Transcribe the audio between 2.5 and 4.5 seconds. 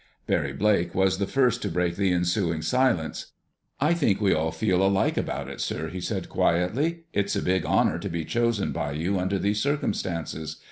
silence. "I think we all